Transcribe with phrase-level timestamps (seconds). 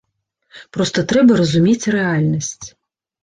[0.77, 2.67] Проста трэба разумець рэальнасць.